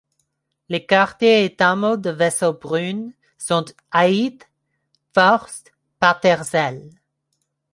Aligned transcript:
Les 0.69 0.83
quartiers 0.83 1.45
et 1.45 1.55
hameaux 1.61 1.95
de 1.95 2.09
Wessobrunn 2.09 3.13
sont 3.37 3.65
Haid, 3.93 4.43
Forst, 5.13 5.73
Paterzell. 5.99 6.89